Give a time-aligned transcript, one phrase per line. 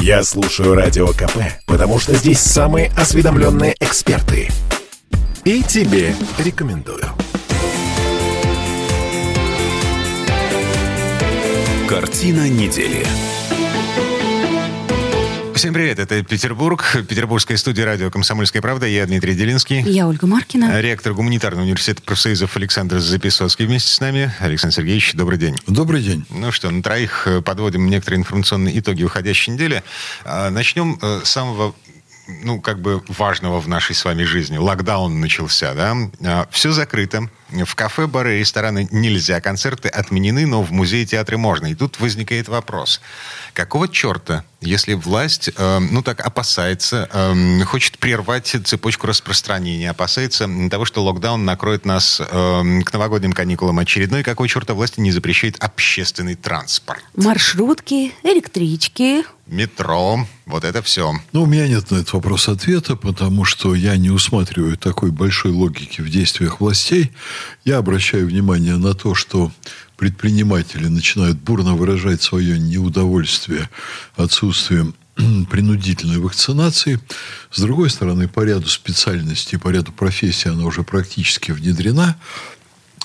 [0.00, 4.48] Я слушаю Радио КП, потому что здесь самые осведомленные эксперты.
[5.44, 7.04] И тебе рекомендую.
[11.88, 13.06] Картина недели.
[15.58, 18.86] Всем привет, это Петербург, Петербургская студия радио «Комсомольская правда».
[18.86, 19.80] Я Дмитрий Делинский.
[19.80, 20.80] Я Ольга Маркина.
[20.80, 24.32] Ректор гуманитарного университета профсоюзов Александр Записоцкий вместе с нами.
[24.38, 25.56] Александр Сергеевич, добрый день.
[25.66, 26.24] Добрый день.
[26.30, 29.82] Ну что, на троих э, подводим некоторые информационные итоги уходящей недели.
[30.24, 31.74] А, начнем э, с самого
[32.28, 34.58] ну, как бы важного в нашей с вами жизни.
[34.58, 35.96] Локдаун начался, да?
[36.24, 37.28] А, Все закрыто.
[37.50, 39.40] В кафе, бары, рестораны нельзя.
[39.40, 41.66] Концерты отменены, но в музее, театры можно.
[41.66, 43.00] И тут возникает вопрос.
[43.54, 50.84] Какого черта, если власть, э, ну, так опасается, э, хочет прервать цепочку распространения, опасается того,
[50.84, 52.24] что локдаун накроет нас э,
[52.84, 57.02] к новогодним каникулам очередной, какого черта власти не запрещает общественный транспорт?
[57.14, 61.14] Маршрутки, электрички, Метро, вот это все.
[61.32, 65.52] Ну, у меня нет на этот вопрос ответа, потому что я не усматриваю такой большой
[65.52, 67.12] логики в действиях властей.
[67.64, 69.50] Я обращаю внимание на то, что
[69.98, 73.68] предприниматели начинают бурно выражать свое неудовольствие
[74.16, 74.94] отсутствием
[75.50, 77.00] принудительной вакцинации.
[77.50, 82.16] С другой стороны, по ряду специальностей, по ряду профессий она уже практически внедрена.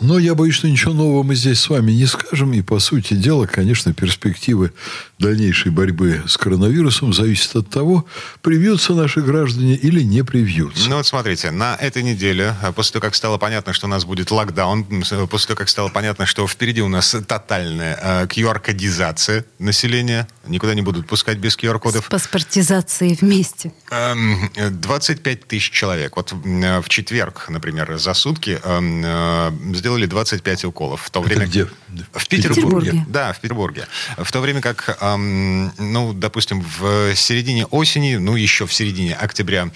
[0.00, 2.52] Но я боюсь, что ничего нового мы здесь с вами не скажем.
[2.52, 4.72] И, по сути дела, конечно, перспективы
[5.18, 8.06] дальнейшей борьбы с коронавирусом зависят от того,
[8.40, 10.88] привьются наши граждане или не привьются.
[10.88, 14.04] Ну вот смотрите, на этой неделе, а после того, как стало понятно, что у нас
[14.04, 20.28] будет локдаун, после того, как стало понятно, что впереди у нас тотальная э, QR-кодизация населения,
[20.46, 23.72] никуда не будут пускать без с QR-кодов, паспортизацией вместе.
[23.90, 26.16] Эм, 25 тысяч человек.
[26.16, 29.50] Вот э, в четверг, например, за сутки эм, э,
[29.88, 31.00] сделали 25 уколов.
[31.02, 31.46] В то Это время...
[31.46, 31.64] где?
[32.12, 32.90] В Петербурге.
[32.90, 33.04] Петербурге.
[33.08, 33.86] Да, в Петербурге.
[34.18, 39.70] В то время как, эм, ну, допустим, в середине осени, ну, еще в середине октября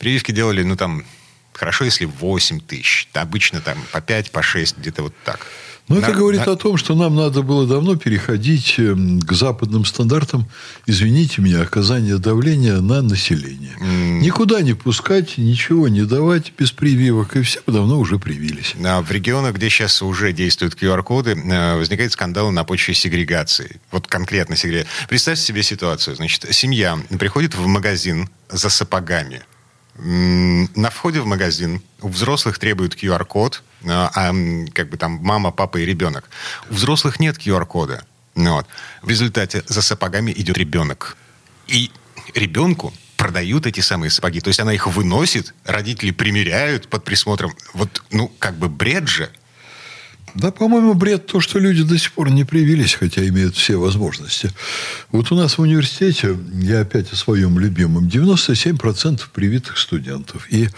[0.00, 1.04] прививки делали, ну, там,
[1.52, 3.08] хорошо, если 8 тысяч.
[3.12, 5.46] Обычно там по 5, по 6, где-то вот так.
[5.88, 9.32] Но это На- говорит на- о том, что нам надо было давно переходить эм, к
[9.32, 10.46] западным стандартам,
[10.86, 13.72] извините меня, оказания давления на население.
[14.20, 18.74] Никуда не пускать, ничего не давать без прививок, и все давно уже привились.
[18.84, 23.80] А В регионах, где сейчас уже действуют QR-коды, э, возникают скандалы на почве сегрегации.
[23.90, 24.88] Вот конкретно сегрегация.
[25.08, 26.16] Представьте себе ситуацию.
[26.16, 29.42] Значит, семья приходит в магазин за сапогами.
[29.94, 34.32] На входе в магазин у взрослых требуют QR-код, э, а
[34.72, 36.30] как бы там мама, папа и ребенок.
[36.70, 38.04] У взрослых нет QR-кода.
[38.34, 38.66] Ну вот.
[39.02, 41.16] В результате за сапогами идет ребенок.
[41.66, 41.90] И
[42.34, 44.40] ребенку продают эти самые сапоги.
[44.40, 47.54] То есть она их выносит, родители примеряют под присмотром.
[47.74, 49.30] Вот, ну, как бы бред же.
[50.34, 54.50] Да, по-моему, бред то, что люди до сих пор не привились, хотя имеют все возможности.
[55.10, 60.46] Вот у нас в университете, я опять о своем любимом, 97% привитых студентов.
[60.50, 60.68] И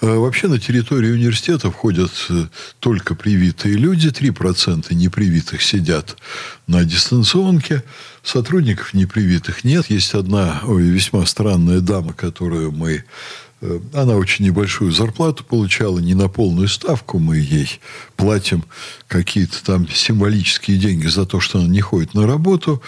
[0.00, 2.46] э, вообще на территории университета входят э,
[2.78, 6.16] только привитые люди, 3% непривитых сидят
[6.68, 7.82] на дистанционке,
[8.22, 9.90] сотрудников непривитых нет.
[9.90, 13.04] Есть одна ой, весьма странная дама, которую мы
[13.92, 17.18] Она очень небольшую зарплату получала, не на полную ставку.
[17.18, 17.80] Мы ей
[18.16, 18.64] платим
[19.06, 22.82] какие-то там символические деньги за то, что она не ходит на работу.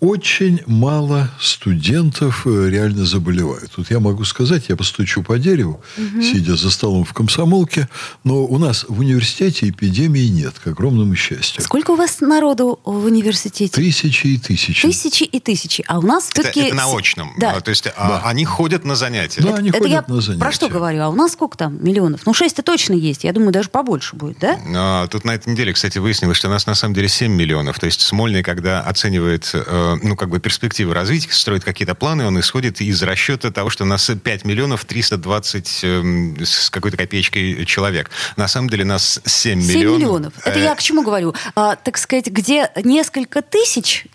[0.00, 3.70] Очень мало студентов э, реально заболевают.
[3.76, 5.80] Вот я могу сказать, я постучу по дереву,
[6.20, 7.88] сидя за столом в комсомолке,
[8.24, 11.62] но у нас в университете эпидемии нет, к огромному счастью.
[11.62, 13.72] Сколько у вас народу в университете?
[13.72, 14.82] Тысячи и тысячи.
[14.82, 15.84] Тысячи и тысячи.
[15.86, 16.60] А у нас Это, все-таки...
[16.66, 17.32] это на очном.
[17.38, 17.52] Да.
[17.52, 19.42] А, То есть а, они ходят на занятия.
[19.42, 20.40] Да, они Это ходят я на занятия.
[20.40, 21.02] про что говорю?
[21.02, 22.26] А у нас сколько там миллионов?
[22.26, 23.24] Ну, шесть-то точно есть.
[23.24, 24.58] Я думаю, даже побольше будет, да?
[24.76, 27.78] А, Тут на этой неделе, кстати, выяснилось, что у нас на самом деле 7 миллионов.
[27.78, 32.38] То есть Смольный, когда оценивает, э, ну, как бы перспективы развития, строит какие-то планы, он
[32.40, 38.10] исходит из расчета того, что у нас 5 миллионов 320 эм, с какой-то копеечкой человек.
[38.36, 39.98] На самом деле нас 7 7 миллионов.
[40.00, 40.32] миллионов.
[40.44, 41.34] Это Э, я к чему говорю?
[41.54, 44.06] А, так сказать, где несколько тысяч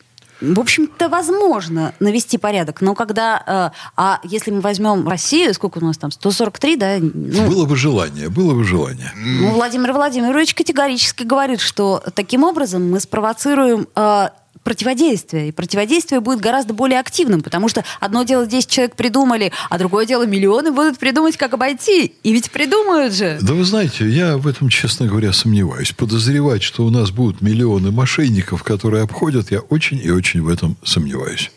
[0.44, 3.72] в общем-то, возможно навести порядок, но когда...
[3.74, 6.98] э, а если мы возьмем Россию, сколько у нас там, 143, да?
[7.00, 9.12] Ну, Было бы желание, было бы желание.
[9.16, 14.30] ну, Владимир Владимирович категорически говорит, что таким образом мы спровоцируем э,
[14.63, 15.50] противодействие.
[15.50, 20.06] И противодействие будет гораздо более активным, потому что одно дело 10 человек придумали, а другое
[20.06, 22.13] дело миллионы будут придумать, как обойти.
[22.24, 23.39] И ведь придумают же.
[23.42, 25.92] Да вы знаете, я в этом, честно говоря, сомневаюсь.
[25.92, 30.77] Подозревать, что у нас будут миллионы мошенников, которые обходят, я очень и очень в этом
[30.83, 31.51] сомневаюсь.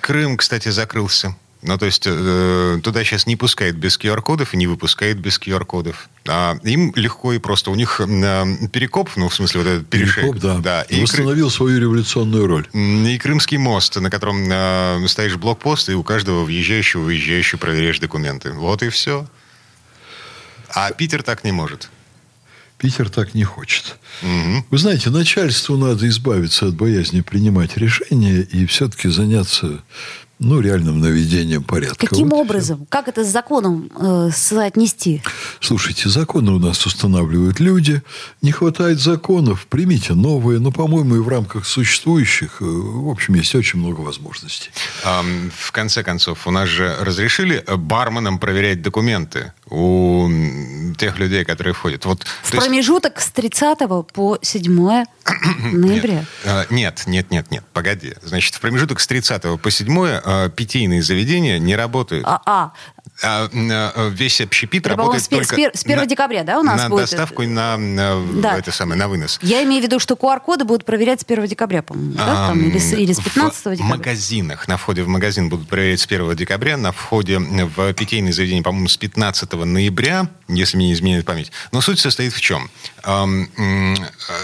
[0.00, 1.36] Крым, кстати, закрылся.
[1.66, 6.08] Ну, то есть э, туда сейчас не пускает без QR-кодов и не выпускает без QR-кодов.
[6.28, 7.72] А им легко и просто.
[7.72, 10.26] У них э, перекоп, ну, в смысле, вот этот перешейк.
[10.26, 10.58] Перекоп, да.
[10.58, 12.68] да и Восстановил свою революционную роль.
[12.72, 18.52] И Крымский мост, на котором э, стоишь блокпост, и у каждого въезжающего, выезжающего проверяешь документы.
[18.52, 19.26] Вот и все.
[20.72, 21.90] А Питер так не может.
[22.78, 23.96] Питер так не хочет.
[24.22, 24.66] Угу.
[24.70, 29.82] Вы знаете, начальству надо избавиться от боязни принимать решения и все-таки заняться
[30.38, 32.06] ну, реальным наведением порядка.
[32.06, 32.78] Каким вот образом?
[32.78, 32.86] Все.
[32.90, 35.22] Как это с законом э, соотнести?
[35.60, 38.02] Слушайте, законы у нас устанавливают люди.
[38.42, 40.58] Не хватает законов, примите новые.
[40.58, 44.70] Но, по-моему, и в рамках существующих, э, в общем, есть очень много возможностей.
[45.04, 45.24] А,
[45.56, 50.28] в конце концов, у нас же разрешили барменам проверять документы у
[50.98, 52.04] тех людей, которые входят.
[52.04, 53.28] Вот, в промежуток есть...
[53.28, 53.78] с 30
[54.12, 55.04] по 7
[55.72, 56.24] ноября.
[56.44, 58.14] Нет, нет, нет, нет, нет, погоди.
[58.22, 62.24] Значит, в промежуток с 30 по 7 э, питейные заведения не работают.
[62.26, 62.72] А, а.
[63.22, 65.56] А, а, весь общепит Это, работает с, только...
[65.74, 67.02] С 1 на, декабря, да, у нас на будет?
[67.02, 68.58] доставку и на, на, да.
[68.58, 69.38] это самое, на вынос.
[69.42, 72.48] Я имею в виду, что QR-коды будут проверять с 1 декабря, по-моему, да?
[72.48, 73.84] Там, или, с, или с 15 в декабря?
[73.84, 78.32] В магазинах, на входе в магазин будут проверять с 1 декабря, на входе в питейные
[78.32, 81.52] заведения, по-моему, с 15 ноября, если мне не изменяет память.
[81.72, 82.70] Но суть состоит в чем?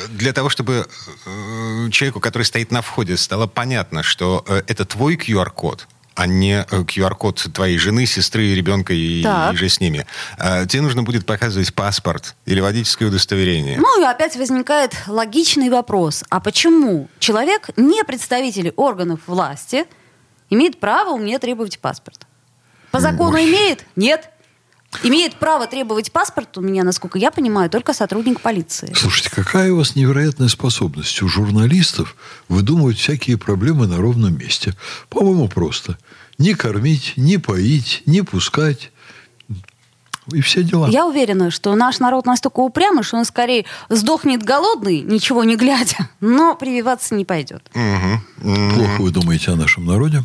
[0.09, 0.87] Для того, чтобы
[1.27, 6.65] э, человеку, который стоит на входе, стало понятно, что э, это твой QR-код, а не
[6.69, 10.07] QR-код э, твоей жены, сестры, ребенка и, и же с ними.
[10.39, 13.79] А, тебе нужно будет показывать паспорт или водительское удостоверение.
[13.79, 16.25] Ну и опять возникает логичный вопрос.
[16.31, 19.85] А почему человек, не представитель органов власти,
[20.51, 22.27] имеет право у меня требовать паспорт?
[22.91, 23.47] По закону Ой.
[23.47, 23.87] имеет?
[23.97, 24.31] Нет.
[25.03, 28.93] Имеет право требовать паспорт у меня, насколько я понимаю, только сотрудник полиции.
[28.95, 32.15] Слушайте, какая у вас невероятная способность у журналистов
[32.49, 34.75] выдумывать всякие проблемы на ровном месте.
[35.09, 35.99] По-моему, просто.
[36.39, 38.91] Не кормить, не поить, не пускать
[40.31, 40.89] и все дела.
[40.89, 46.09] Я уверена, что наш народ настолько упрямый, что он скорее сдохнет голодный, ничего не глядя,
[46.21, 47.69] но прививаться не пойдет.
[47.75, 48.75] Угу.
[48.75, 50.23] Плохо вы думаете о нашем народе?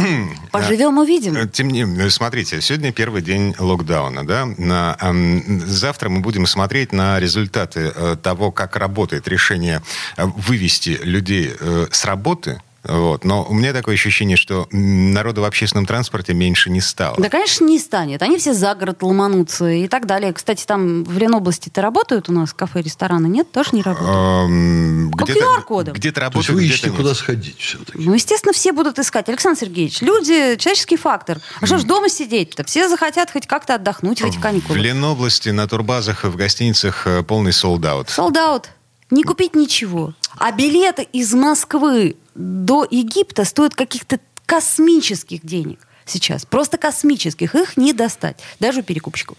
[0.52, 1.36] Поживем, увидим.
[1.36, 4.46] Э, тем не менее, смотрите, сегодня первый день локдауна, да?
[4.46, 9.82] На, э, завтра мы будем смотреть на результаты э, того, как работает решение
[10.16, 13.24] э, вывести людей э, с работы вот.
[13.24, 17.16] Но у меня такое ощущение, что народу в общественном транспорте меньше не стало.
[17.18, 18.22] Да, конечно, не станет.
[18.22, 20.32] Они все за город ломанутся и так далее.
[20.32, 23.26] Кстати, там в Ленобласти-то работают у нас кафе, рестораны?
[23.26, 25.12] Нет, тоже не работают.
[25.16, 25.94] По QR-кодам.
[25.94, 27.98] Где-то работают, То есть вы ищете, куда сходить все-таки.
[27.98, 29.28] Ну, естественно, все будут искать.
[29.28, 31.38] Александр Сергеевич, люди, человеческий фактор.
[31.60, 32.64] А что ж дома сидеть-то?
[32.64, 34.78] Все захотят хоть как-то отдохнуть в эти каникулы.
[34.78, 38.08] В Ленобласти на турбазах, в гостиницах э, полный солдат.
[38.08, 38.70] Солдат.
[39.10, 40.14] Не купить ничего.
[40.38, 46.44] А билеты из Москвы до Египта стоят каких-то космических денег сейчас.
[46.44, 47.54] Просто космических.
[47.54, 48.38] Их не достать.
[48.58, 49.38] Даже у перекупщиков.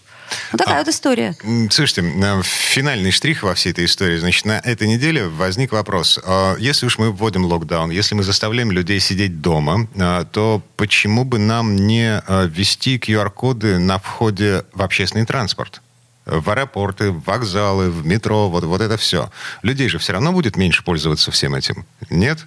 [0.52, 1.36] Вот такая а, вот история.
[1.70, 2.02] Слушайте,
[2.42, 4.18] финальный штрих во всей этой истории.
[4.18, 6.18] Значит, на этой неделе возник вопрос.
[6.24, 11.24] А, если уж мы вводим локдаун, если мы заставляем людей сидеть дома, а, то почему
[11.24, 15.82] бы нам не ввести QR-коды на входе в общественный транспорт?
[16.26, 19.30] В аэропорты, в вокзалы, в метро, вот, вот это все.
[19.62, 21.84] Людей же все равно будет меньше пользоваться всем этим.
[22.10, 22.46] Нет?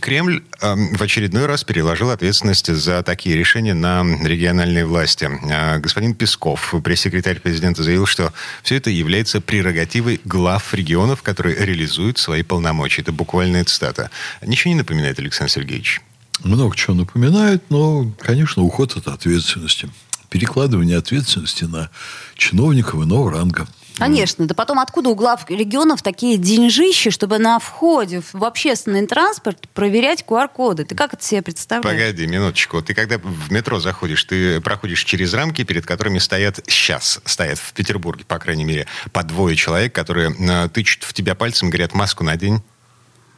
[0.00, 5.30] Кремль в очередной раз переложил ответственность за такие решения на региональные власти.
[5.50, 12.18] А, господин Песков, пресс-секретарь президента, заявил, что все это является прерогативой глав регионов, которые реализуют
[12.18, 13.00] свои полномочия.
[13.00, 14.10] Это буквальная цитата.
[14.42, 16.02] Ничего не напоминает, Александр Сергеевич?
[16.44, 19.88] Много чего напоминает, но, конечно, уход от ответственности
[20.28, 21.90] перекладывание ответственности на
[22.36, 23.66] чиновников иного ранга.
[23.98, 24.46] Конечно.
[24.46, 30.24] Да потом откуда у глав регионов такие деньжищи, чтобы на входе в общественный транспорт проверять
[30.26, 30.84] QR-коды?
[30.84, 31.98] Ты как это себе представляешь?
[31.98, 32.80] Погоди, минуточку.
[32.82, 37.72] Ты когда в метро заходишь, ты проходишь через рамки, перед которыми стоят сейчас, стоят в
[37.72, 42.24] Петербурге, по крайней мере, по двое человек, которые э, тычут в тебя пальцем, говорят, маску
[42.24, 42.62] надень.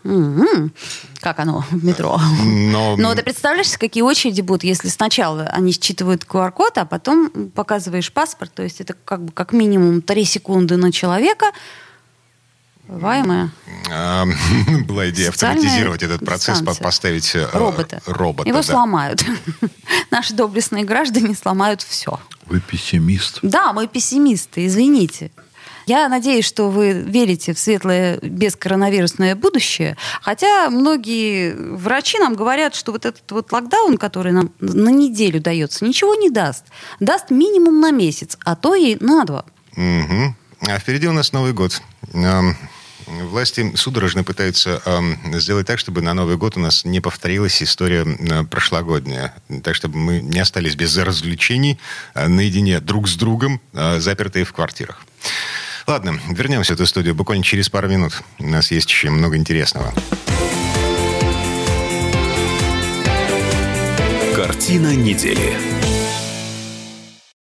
[0.05, 0.71] Mm-hmm.
[1.21, 2.21] Как оно в метро?
[2.43, 2.97] Но...
[2.99, 8.53] Но ты представляешь, какие очереди будут, если сначала они считывают QR-код, а потом показываешь паспорт,
[8.55, 11.53] то есть это как бы как минимум 3 секунды на человека,
[12.91, 13.53] Ваемая.
[13.89, 14.25] А,
[14.87, 18.03] была идея автоматизировать этот процесс, поставить э, робота.
[18.05, 18.63] робота Его да.
[18.65, 19.25] сломают.
[20.11, 22.19] Наши доблестные граждане сломают все.
[22.47, 23.39] Вы пессимист.
[23.43, 25.31] Да, мы пессимисты, извините.
[25.91, 29.97] Я надеюсь, что вы верите в светлое бескоронавирусное будущее.
[30.23, 35.85] Хотя многие врачи нам говорят, что вот этот вот локдаун, который нам на неделю дается,
[35.85, 36.67] ничего не даст.
[37.01, 39.45] Даст минимум на месяц, а то и на два.
[39.73, 40.35] Угу.
[40.69, 41.83] А впереди у нас Новый год.
[42.13, 48.07] Власти судорожно пытаются э, сделать так, чтобы на Новый год у нас не повторилась история
[48.07, 49.35] э, прошлогодняя.
[49.65, 51.81] Так, чтобы мы не остались без развлечений,
[52.15, 55.05] э, наедине друг с другом, э, запертые в квартирах.
[55.91, 58.23] Ладно, вернемся в эту студию буквально через пару минут.
[58.39, 59.93] У нас есть еще много интересного.
[64.37, 65.80] Картина недели.